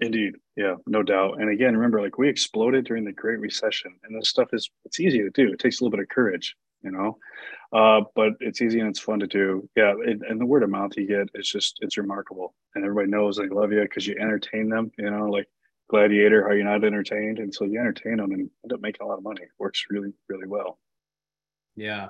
[0.00, 0.34] Indeed.
[0.56, 1.40] Yeah no doubt.
[1.40, 5.00] And again remember like we exploded during the great recession and this stuff is it's
[5.00, 5.52] easy to do.
[5.52, 7.18] It takes a little bit of courage you know?
[7.72, 9.68] Uh, but it's easy and it's fun to do.
[9.76, 12.54] Yeah and the word of mouth you get it's just it's remarkable.
[12.74, 15.48] And everybody knows they love you because you entertain them you know like
[15.90, 17.38] gladiator how you're not entertained.
[17.38, 19.42] And so you entertain them and end up making a lot of money.
[19.42, 20.78] It works really really well.
[21.76, 22.08] Yeah.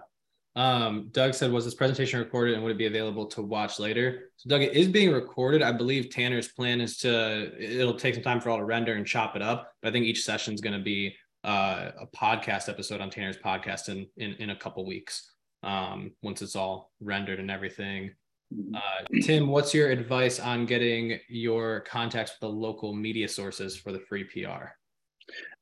[0.57, 4.31] Um, Doug said, was this presentation recorded and would it be available to watch later?
[4.37, 5.63] So Doug, it is being recorded.
[5.63, 9.05] I believe Tanner's plan is to, it'll take some time for all to render and
[9.05, 9.73] chop it up.
[9.83, 13.37] But I think each session is going to be uh, a podcast episode on Tanner's
[13.37, 15.31] podcast in in, in a couple weeks
[15.63, 18.11] um, once it's all rendered and everything.
[18.55, 18.75] Mm-hmm.
[18.75, 23.93] Uh, Tim, what's your advice on getting your contacts with the local media sources for
[23.93, 24.69] the free PR?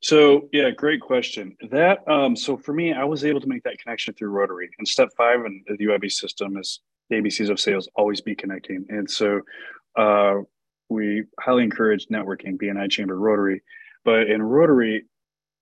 [0.01, 1.57] So yeah, great question.
[1.71, 4.69] That um, so for me, I was able to make that connection through Rotary.
[4.79, 8.85] And step five in the DYB system is the ABCs of sales always be connecting.
[8.89, 9.41] And so
[9.97, 10.39] uh,
[10.89, 13.63] we highly encourage networking, BNI Chamber Rotary.
[14.05, 15.05] But in Rotary,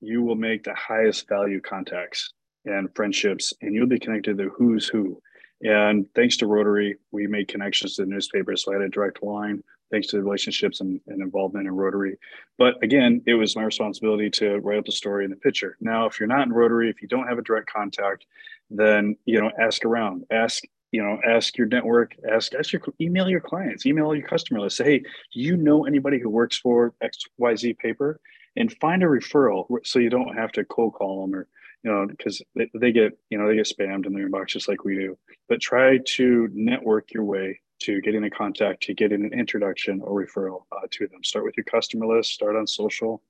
[0.01, 2.33] you will make the highest value contacts
[2.65, 5.21] and friendships, and you'll be connected to who's who.
[5.63, 8.57] And thanks to Rotary, we made connections to the newspaper.
[8.57, 12.17] So I had a direct line thanks to the relationships and, and, involvement in Rotary.
[12.59, 15.77] But again, it was my responsibility to write up the story and the picture.
[15.81, 18.25] Now, if you're not in Rotary, if you don't have a direct contact,
[18.71, 23.29] then you know, ask around, ask, you know, ask your network, ask, ask your email
[23.29, 24.77] your clients, email your customer list.
[24.77, 28.21] Say, hey, do you know anybody who works for XYZ paper?
[28.57, 31.47] And find a referral so you don't have to cold call them or
[31.83, 34.69] you know because they, they get you know they get spammed in their inbox just
[34.69, 35.19] like we do.
[35.49, 40.23] But try to network your way to getting a contact to getting an introduction or
[40.23, 41.25] referral uh, to them.
[41.25, 43.23] Start with your customer list start on social.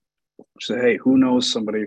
[0.60, 1.84] Say hey who knows somebody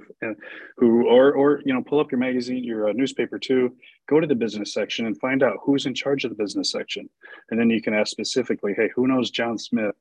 [0.77, 3.75] who or or you know pull up your magazine your uh, newspaper too.
[4.07, 7.09] Go to the business section and find out who's in charge of the business section.
[7.49, 9.95] And then you can ask specifically hey who knows john smith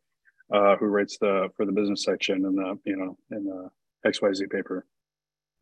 [0.52, 3.70] uh, who writes the for the business section in the you know in the
[4.06, 4.86] XYZ paper.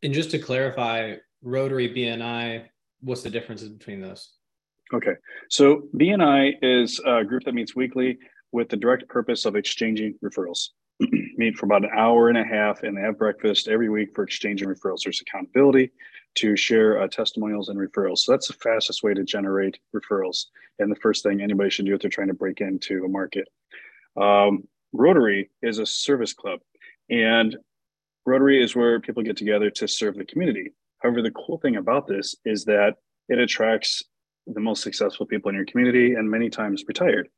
[0.02, 2.64] And just to clarify, Rotary BNI,
[3.00, 4.30] what's the difference between those?
[4.92, 5.12] Okay,
[5.48, 8.18] so BNI is a group that meets weekly
[8.52, 10.70] with the direct purpose of exchanging referrals.
[11.36, 14.24] Meet for about an hour and a half, and they have breakfast every week for
[14.24, 15.02] exchanging referrals.
[15.04, 15.92] There's accountability
[16.36, 18.18] to share uh, testimonials and referrals.
[18.18, 20.46] So that's the fastest way to generate referrals,
[20.78, 23.48] and the first thing anybody should do if they're trying to break into a market.
[24.20, 26.60] Um, Rotary is a service club.
[27.08, 27.56] And
[28.26, 30.72] Rotary is where people get together to serve the community.
[30.98, 32.96] However, the cool thing about this is that
[33.28, 34.02] it attracts
[34.46, 37.28] the most successful people in your community and many times retired.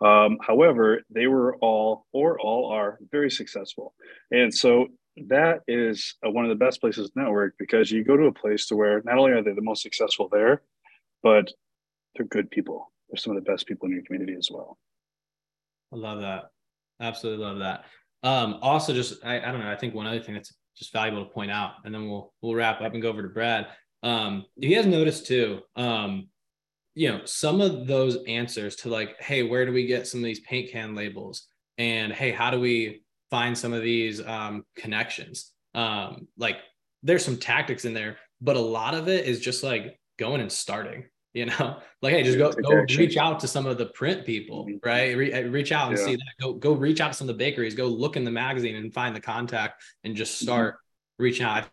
[0.00, 3.94] Um, however, they were all or all are very successful.
[4.30, 4.88] And so
[5.28, 8.32] that is uh, one of the best places to network because you go to a
[8.32, 10.62] place to where not only are they the most successful there,
[11.22, 11.52] but
[12.16, 12.90] they're good people.
[13.08, 14.78] They're some of the best people in your community as well.
[15.92, 16.44] I love that.
[17.02, 17.84] Absolutely love that.
[18.22, 19.70] Um, also, just I, I don't know.
[19.70, 22.54] I think one other thing that's just valuable to point out, and then we'll we'll
[22.54, 23.66] wrap up and go over to Brad.
[24.02, 25.60] Um, he has noticed too.
[25.76, 26.28] Um,
[26.94, 30.24] you know, some of those answers to like, hey, where do we get some of
[30.24, 31.48] these paint can labels?
[31.78, 35.52] And hey, how do we find some of these um, connections?
[35.74, 36.58] Um, like,
[37.02, 40.52] there's some tactics in there, but a lot of it is just like going and
[40.52, 44.24] starting you know like hey just go, go reach out to some of the print
[44.24, 44.76] people mm-hmm.
[44.86, 46.04] right Re- uh, reach out and yeah.
[46.04, 48.30] see that go go reach out to some of the bakeries go look in the
[48.30, 50.44] magazine and find the contact and just mm-hmm.
[50.44, 51.22] start mm-hmm.
[51.24, 51.64] reaching out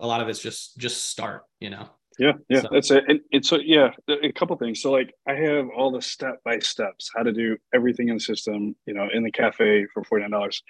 [0.00, 1.88] a lot of it's just just start you know
[2.18, 2.68] yeah yeah so.
[2.70, 6.00] that's it and, and so yeah a couple things so like i have all the
[6.00, 9.86] step by steps how to do everything in the system you know in the cafe
[9.92, 10.62] for $49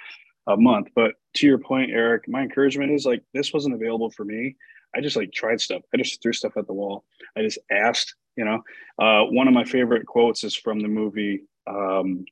[0.49, 4.25] a month but to your point eric my encouragement is like this wasn't available for
[4.25, 4.57] me
[4.95, 5.83] I just like tried stuff.
[5.93, 7.05] I just threw stuff at the wall.
[7.37, 8.63] I just asked, you know.
[8.99, 12.25] Uh, one of my favorite quotes is from the movie um,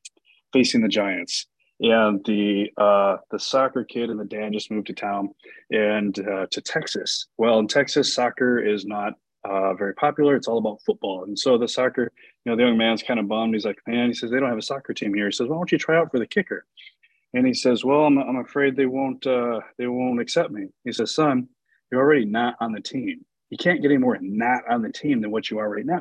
[0.52, 1.46] Facing the Giants.
[1.80, 5.30] And the uh, the soccer kid and the dad just moved to town
[5.72, 7.26] and uh, to Texas.
[7.38, 10.36] Well, in Texas, soccer is not uh, very popular.
[10.36, 11.24] It's all about football.
[11.24, 12.12] And so the soccer,
[12.44, 13.54] you know, the young man's kind of bummed.
[13.54, 15.26] He's like, man, he says, they don't have a soccer team here.
[15.26, 16.64] He says, why don't you try out for the kicker?
[17.34, 20.66] And he says, well, I'm, I'm afraid they won't, uh, they won't accept me.
[20.84, 21.48] He says, son,
[21.92, 23.24] you're already not on the team.
[23.50, 26.00] You can't get any more not on the team than what you are right now.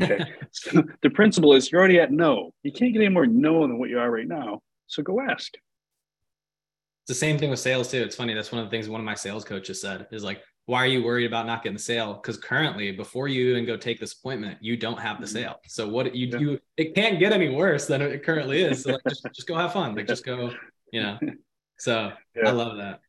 [0.00, 0.20] Okay.
[0.52, 2.52] so the principle is you're already at no.
[2.62, 4.60] You can't get any more no than what you are right now.
[4.86, 5.54] So go ask.
[5.54, 8.02] It's the same thing with sales too.
[8.02, 8.34] It's funny.
[8.34, 10.86] That's one of the things one of my sales coaches said is like, why are
[10.86, 12.14] you worried about not getting the sale?
[12.14, 15.36] Because currently, before you even go take this appointment, you don't have the mm-hmm.
[15.36, 15.56] sale.
[15.66, 16.38] So what you yeah.
[16.38, 18.82] you it can't get any worse than it currently is.
[18.82, 19.94] So like, just just go have fun.
[19.94, 20.52] Like just go,
[20.92, 21.18] you know.
[21.76, 22.48] So yeah.
[22.48, 23.00] I love that.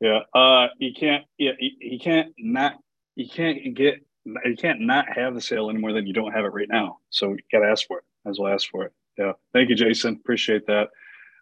[0.00, 0.20] Yeah.
[0.34, 1.24] Uh, you can't.
[1.38, 1.52] Yeah.
[1.58, 2.74] You, can't not.
[3.14, 3.94] You can't get.
[4.24, 6.98] You can't not have the sale anymore than you don't have it right now.
[7.10, 8.04] So you got to ask for it.
[8.28, 8.92] As well ask for it.
[9.16, 9.32] Yeah.
[9.52, 10.14] Thank you, Jason.
[10.14, 10.88] Appreciate that.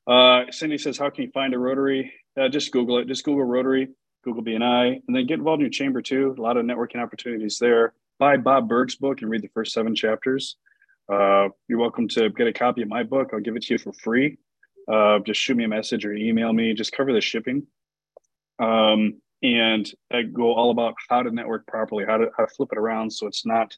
[0.06, 2.12] Uh, Cindy says, "How can you find a Rotary?
[2.38, 3.08] Uh, just Google it.
[3.08, 3.88] Just Google Rotary.
[4.24, 6.34] Google BNI, and then get involved in your chamber too.
[6.36, 7.92] A lot of networking opportunities there.
[8.18, 10.56] Buy Bob Burg's book and read the first seven chapters.
[11.12, 13.30] Uh, you're welcome to get a copy of my book.
[13.32, 14.38] I'll give it to you for free.
[14.90, 16.72] Uh, just shoot me a message or email me.
[16.72, 17.66] Just cover the shipping
[18.58, 22.70] um, and I go all about how to network properly, how to how to flip
[22.72, 23.76] it around so it's not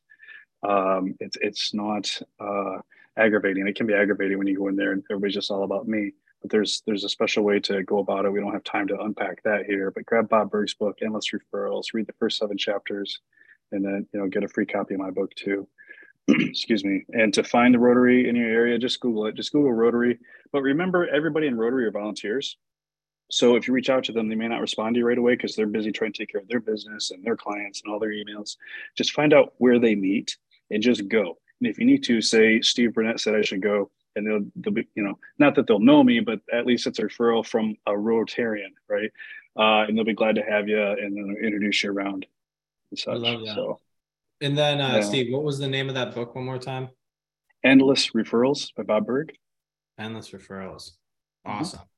[0.66, 2.78] um, it's it's not uh,
[3.16, 3.66] aggravating.
[3.66, 6.12] It can be aggravating when you go in there and everybody's just all about me.
[6.42, 8.32] But there's there's a special way to go about it.
[8.32, 9.90] We don't have time to unpack that here.
[9.90, 13.20] But grab Bob Burg's book, Endless Referrals, read the first seven chapters,
[13.72, 15.66] and then you know get a free copy of my book too.
[16.28, 17.04] Excuse me.
[17.12, 19.34] And to find the Rotary in your area, just Google it.
[19.34, 20.18] Just Google Rotary.
[20.52, 22.56] But remember, everybody in Rotary are volunteers.
[23.28, 25.34] So if you reach out to them, they may not respond to you right away
[25.34, 27.98] because they're busy trying to take care of their business and their clients and all
[27.98, 28.56] their emails.
[28.96, 30.36] Just find out where they meet
[30.70, 31.36] and just go.
[31.60, 34.72] And if you need to, say Steve Burnett said I should go, and they'll, they'll
[34.72, 37.76] be, you know, not that they'll know me, but at least it's a referral from
[37.86, 39.10] a Rotarian, right?
[39.58, 42.26] Uh, and they'll be glad to have you and then introduce you around.
[42.90, 43.14] And such.
[43.14, 43.54] I love that.
[43.54, 43.80] So,
[44.40, 45.00] and then, uh, yeah.
[45.00, 46.90] Steve, what was the name of that book one more time?
[47.64, 49.32] Endless Referrals by Bob Burg.
[49.98, 50.92] Endless Referrals.
[51.46, 51.50] Mm-hmm.
[51.50, 51.78] Awesome.
[51.80, 51.88] Mm-hmm.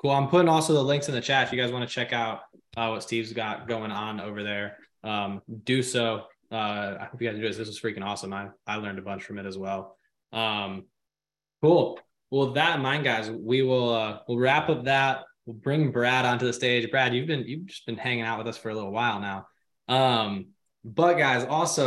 [0.00, 0.12] Cool.
[0.12, 2.40] I'm putting also the links in the chat if you guys want to check out
[2.76, 4.78] uh, what Steve's got going on over there.
[5.04, 6.24] Um, do so.
[6.50, 7.58] Uh, I hope you guys enjoy this.
[7.58, 8.32] This was freaking awesome.
[8.32, 9.96] I, I learned a bunch from it as well.
[10.32, 10.86] Um,
[11.62, 12.00] cool.
[12.30, 15.24] Well, that in mind, guys, we will uh, we'll wrap up that.
[15.44, 16.90] We'll bring Brad onto the stage.
[16.90, 19.46] Brad, you've been you've just been hanging out with us for a little while now.
[19.88, 20.46] Um,
[20.84, 21.74] but guys, also